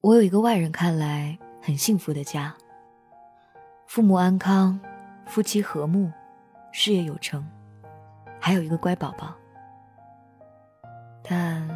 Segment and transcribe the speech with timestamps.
[0.00, 2.54] 我有一个外人看来很幸福的家，
[3.88, 4.78] 父母安康，
[5.26, 6.08] 夫妻和睦，
[6.70, 7.44] 事业有成，
[8.40, 9.34] 还有一个乖宝宝。
[11.20, 11.68] 但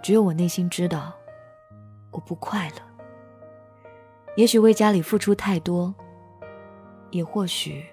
[0.00, 1.12] 只有我内心知道，
[2.12, 2.76] 我不快乐。
[4.36, 5.92] 也许为家里付出太多，
[7.10, 7.84] 也或许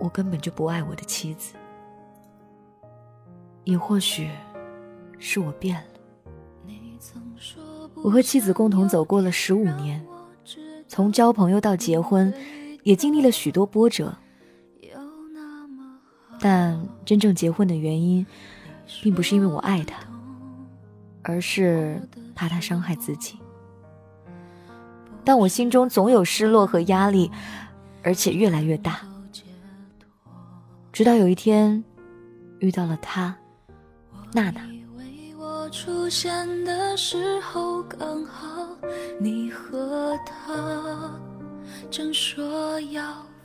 [0.00, 1.54] 我根本就不爱我的妻子，
[3.62, 4.28] 也或许
[5.16, 6.00] 是我变了。
[6.64, 7.62] 你曾说
[8.06, 10.00] 我和妻子共同走过了十五年，
[10.86, 12.32] 从交朋友到结婚，
[12.84, 14.16] 也经历了许多波折。
[16.38, 18.24] 但真正结婚的原因，
[19.02, 19.98] 并不是因为我爱他，
[21.22, 22.00] 而是
[22.32, 23.40] 怕他伤害自己。
[25.24, 27.28] 但我心中总有失落和压力，
[28.04, 29.00] 而且越来越大。
[30.92, 31.82] 直到有一天，
[32.60, 33.36] 遇到了他，
[34.32, 34.75] 娜娜。
[35.70, 38.68] 出现的时候，刚好
[39.18, 41.10] 你和他
[41.90, 43.02] 正说要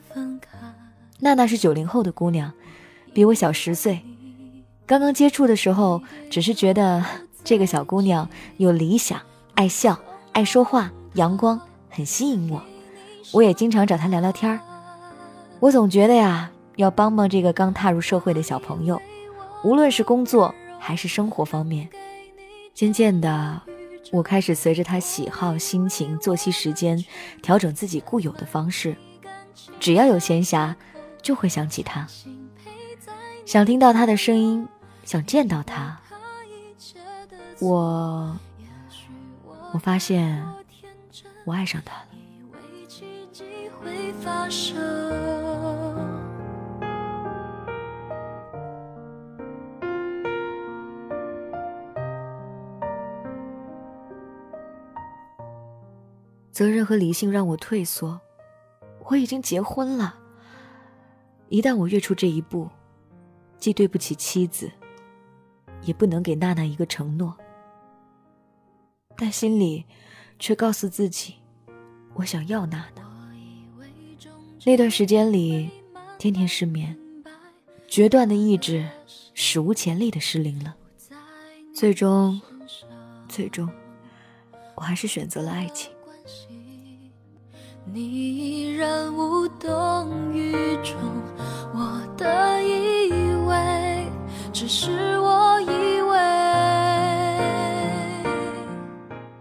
[0.08, 0.58] 分开。
[1.18, 2.52] 娜娜是九零后的姑娘，
[3.12, 4.00] 比我小十岁。
[4.86, 7.04] 刚刚接触的时候，只是觉得
[7.44, 9.20] 这个小姑娘有理想，
[9.54, 9.98] 爱笑，
[10.32, 12.62] 爱说话，阳光，很吸引我。
[13.32, 14.60] 我也经常找她聊聊天儿。
[15.60, 19.00] 我总觉得呀，要帮帮这个刚踏入社会的小朋友，
[19.64, 21.88] 无论是工作还是生活方面。
[22.74, 23.62] 渐渐的，
[24.10, 27.04] 我开始随着他喜好、心情、作息时间
[27.42, 28.96] 调整自己固有的方式。
[29.78, 30.74] 只要有闲暇，
[31.20, 32.06] 就会想起他，
[33.44, 34.66] 想听到他的声音，
[35.04, 36.00] 想见到他。
[37.60, 38.36] 我，
[39.72, 40.44] 我发现，
[41.44, 42.06] 我爱上他了。
[56.52, 58.20] 责任和理性让我退缩，
[59.06, 60.18] 我已经结婚了。
[61.48, 62.68] 一旦我越出这一步，
[63.58, 64.70] 既对不起妻子，
[65.80, 67.34] 也不能给娜娜一个承诺。
[69.16, 69.86] 但心里
[70.38, 71.36] 却告诉自己，
[72.14, 73.02] 我想要娜娜。
[74.64, 75.70] 那段时间里，
[76.18, 76.96] 天天失眠，
[77.88, 78.86] 决断的意志
[79.32, 80.76] 史无前例的失灵了。
[81.74, 82.40] 最终，
[83.26, 83.68] 最终，
[84.74, 85.90] 我还是选择了爱情。
[87.84, 90.52] 你依然无动于
[90.82, 90.94] 衷，
[91.74, 93.10] 我的以
[93.46, 94.06] 为
[94.52, 96.18] 只是我以为。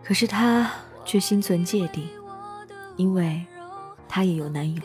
[0.04, 0.70] 可是他
[1.06, 2.10] 却心存芥蒂，
[2.98, 3.46] 因为
[4.10, 4.82] 他也有男友，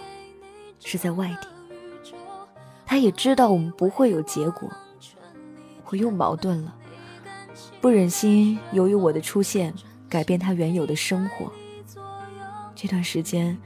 [0.78, 1.48] 是在外地。
[2.84, 4.70] 他也知道我们不会有结果，
[5.86, 6.72] 我又矛盾了，
[7.80, 9.74] 不忍心由于我的出现
[10.08, 11.50] 改变他原有的生活。
[12.76, 13.56] 这段时间，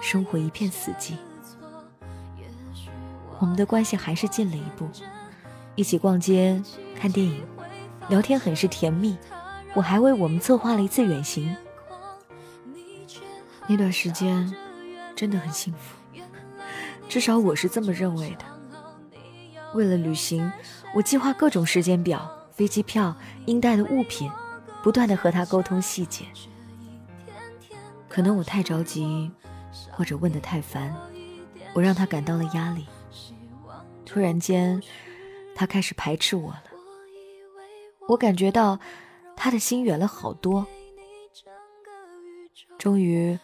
[0.00, 1.14] 生活一片死寂。
[3.38, 4.88] 我们的关系还是近了一步，
[5.76, 6.60] 一起逛街、
[6.96, 7.42] 看电影，
[8.08, 9.16] 聊天很是甜蜜。
[9.72, 11.56] 我还为我们策划了一次远行。
[13.68, 14.52] 那段时间
[15.14, 15.96] 真的很幸福，
[17.08, 18.44] 至少我是这么认为的。
[19.74, 20.50] 为了旅行，
[20.92, 23.14] 我计划各种时间表、飞机票、
[23.46, 24.28] 应带的物品，
[24.82, 26.24] 不断的和他沟通细节。
[28.10, 29.30] 可能我太着急，
[29.92, 30.94] 或者问的太烦，
[31.72, 32.84] 我让他感到了压力。
[34.04, 34.82] 突然间，
[35.54, 36.64] 他开始排斥我了。
[38.08, 38.80] 我感觉到
[39.36, 40.66] 他的心远了好多。
[42.76, 43.38] 终于，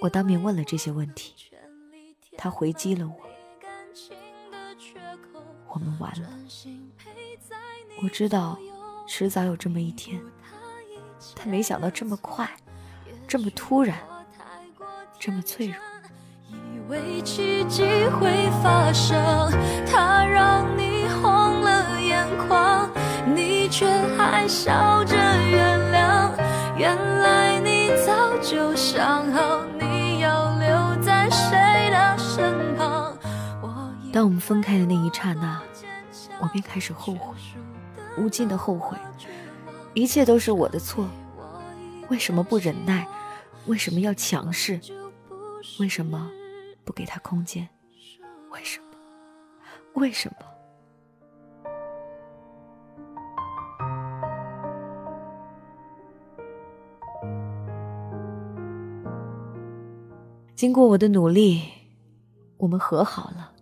[0.00, 1.34] 我当面问了这些问题，
[2.38, 3.14] 他回击了我。
[5.66, 6.28] 我们完了。
[8.04, 8.56] 我知道，
[9.08, 10.22] 迟早有这么一天，
[11.34, 12.48] 但没想到这么快。
[13.30, 13.96] 这么突然，
[15.16, 15.76] 这么脆弱。
[16.50, 17.84] 以为奇迹
[18.18, 19.16] 会发生，
[19.86, 22.90] 它让你红了眼眶，
[23.32, 23.86] 你却
[24.18, 26.32] 还笑着原谅。
[26.76, 33.16] 原来你早就想好，你要留在谁的身旁。
[34.12, 35.62] 当我们分开的那一刹那，
[36.40, 37.36] 我便开始后悔，
[38.18, 38.98] 无尽的后悔，
[39.94, 41.06] 一切都是我的错。
[42.08, 43.06] 为什么不忍耐？
[43.70, 44.80] 为什么要强势？
[45.78, 46.28] 为什么
[46.84, 47.68] 不给他空间？
[48.50, 48.86] 为什么？
[49.94, 50.36] 为什么？
[60.56, 61.62] 经过我的努力，
[62.56, 63.54] 我们和好了，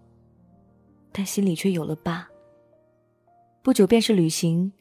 [1.12, 2.26] 但心里却有了疤。
[3.60, 4.72] 不久便是旅行，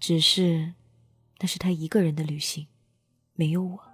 [0.00, 0.74] 只是
[1.38, 2.66] 那是他一个人的旅行。
[3.34, 3.89] 没有我。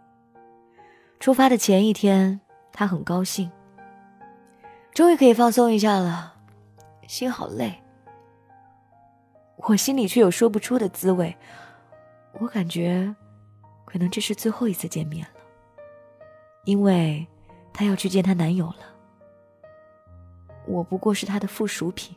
[1.27, 2.41] 出发的前一天，
[2.73, 3.51] 他很高兴，
[4.95, 6.33] 终于可以放松一下了，
[7.09, 7.83] 心好累。
[9.57, 11.37] 我心里却有说不出的滋味，
[12.39, 13.13] 我感觉，
[13.85, 15.41] 可能这是最后一次见面了，
[16.65, 17.27] 因为
[17.73, 18.77] 她要去见她男友了，
[20.65, 22.17] 我不过是她的附属品。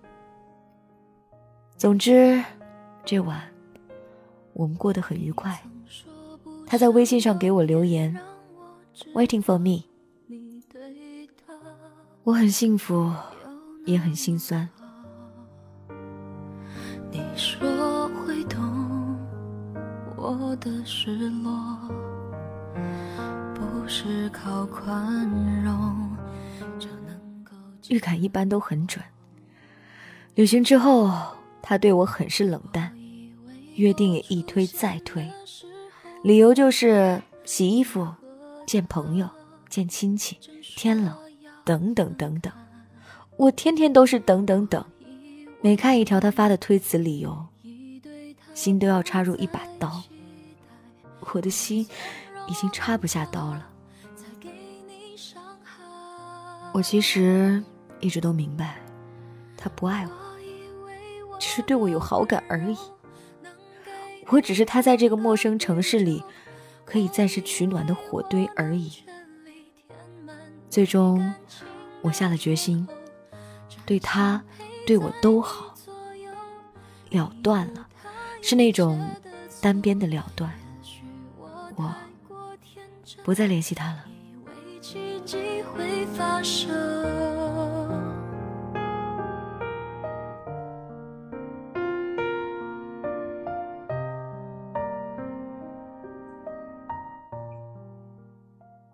[1.77, 2.43] 总之，
[3.03, 3.41] 这晚
[4.53, 5.59] 我们过得很愉快。
[6.67, 8.15] 他在微信上给我留言
[9.13, 9.83] ，waiting for me。
[12.23, 13.11] 我很幸福，
[13.85, 14.67] 也很心酸。
[17.11, 19.17] 你说会懂
[20.15, 21.79] 我的失落，
[23.55, 25.23] 不是靠宽
[25.63, 26.15] 容
[26.77, 27.51] 就能够。
[27.89, 29.03] 预感一般都很准。
[30.35, 31.11] 旅行之后。
[31.61, 32.97] 他对我很是冷淡，
[33.75, 35.29] 约定也一推再推，
[36.23, 38.07] 理由就是洗衣服、
[38.69, 39.27] 见朋友、
[39.67, 41.17] 见亲戚、天冷
[41.65, 42.53] 等等等等。
[43.35, 44.85] 我天天都是等等等，
[45.59, 47.47] 每看一条他发的推辞理由，
[48.53, 50.03] 心都要插入一把刀。
[51.33, 51.79] 我的心
[52.47, 53.67] 已经插不下刀了。
[56.71, 57.63] 我其实
[57.99, 58.75] 一直都明白，
[59.57, 61.37] 他不爱我。
[61.39, 62.77] 只是对我有好感而已，
[64.27, 66.23] 我只是他在这个陌生城市里
[66.89, 68.91] 可以暂时取暖的火堆而已。
[70.69, 71.33] 最终，
[72.01, 72.87] 我下了决心，
[73.85, 74.43] 对他、
[74.87, 75.75] 对我都好，
[77.09, 77.87] 了断了，
[78.41, 79.07] 是那种
[79.61, 80.51] 单边的了断。
[81.75, 81.93] 我
[83.23, 84.05] 不再联系他了。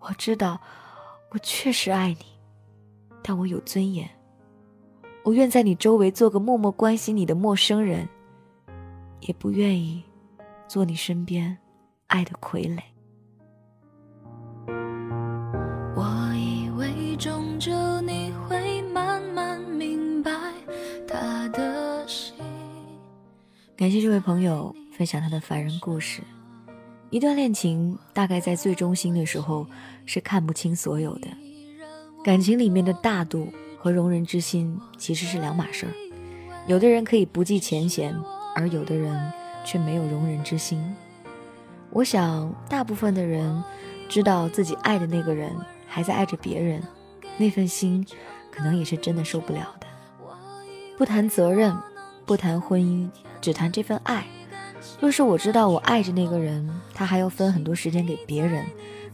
[0.08, 0.60] 我知道，
[1.30, 2.26] 我确实爱你，
[3.24, 4.08] 但我有尊严。
[5.24, 8.08] 我愿在你周围做个默默关心你的陌生人，
[9.22, 10.00] 也不愿意
[10.68, 11.58] 做你身边
[12.06, 12.80] 爱的傀儡。
[15.96, 17.72] 我以为终究
[18.02, 20.30] 你会慢慢明白
[21.08, 22.32] 他的心。
[23.76, 26.22] 感谢这位朋友分享他的凡人故事。
[27.16, 29.66] 一段恋情大概在最中心的时候
[30.04, 31.28] 是看不清所有的，
[32.22, 33.48] 感情里面的大度
[33.78, 35.92] 和容人之心其实是两码事儿。
[36.66, 38.14] 有的人可以不计前嫌，
[38.54, 39.32] 而有的人
[39.64, 40.78] 却没有容人之心。
[41.88, 43.64] 我想，大部分的人
[44.10, 45.50] 知道自己爱的那个人
[45.86, 46.82] 还在爱着别人，
[47.38, 48.06] 那份心
[48.50, 49.86] 可能也是真的受不了的。
[50.98, 51.74] 不谈责任，
[52.26, 53.08] 不谈婚姻，
[53.40, 54.26] 只谈这份爱。
[54.98, 58.64] 若是我知道我爱着那个人，他还要分很多时间给别人，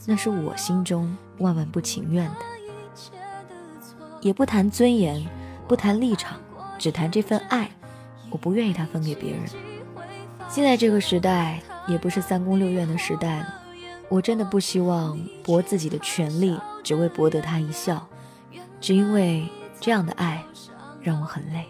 [0.07, 2.37] 那是我心中万万不情愿的。
[4.21, 5.21] 也不谈尊严，
[5.67, 6.39] 不谈立场，
[6.79, 7.69] 只谈这份爱，
[8.31, 9.41] 我不愿意他分给别人。
[10.49, 13.55] 现在这个时代也不是三宫六院的时代了，
[14.09, 18.07] 我真的不希望博自己的权利，只为博得他一笑，
[18.81, 19.49] 只因为
[19.81, 20.45] 这样的爱
[21.01, 21.67] 让我很累。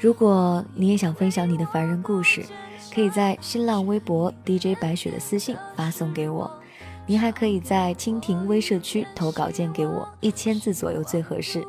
[0.00, 2.42] 如果你也想分享你的凡人故事，
[2.90, 6.50] 可以在新浪微博 DJ 白雪的私信发送给我。
[7.06, 11.62] 您还可以在蜻蜓微社区投稿件给我，一千字左右最合适。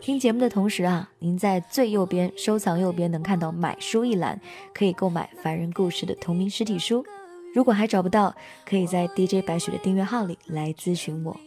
[0.00, 4.40] 听节目的同时啊，您在最右边收藏右边能看到买书一栏，
[4.72, 7.04] 可以购买凡人故事的同名实体书。
[7.54, 11.38] 如果还找不到，可以在 DJ 白雪的订阅号里来咨询我。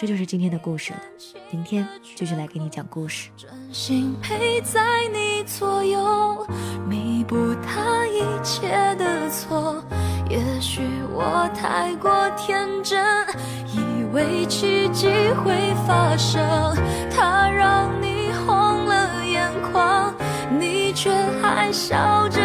[0.00, 1.00] 这就是今天的故事了，
[1.50, 3.30] 明天继续来给你讲故事。
[3.36, 4.80] 专心陪在
[5.12, 6.46] 你左右，
[6.88, 9.82] 弥补他一切的错。
[10.30, 13.04] 也许我太过天真，
[13.74, 15.08] 以为奇迹
[15.44, 16.40] 会发生。
[17.10, 20.14] 他让你红了眼眶，
[20.60, 21.10] 你却
[21.42, 22.40] 还笑着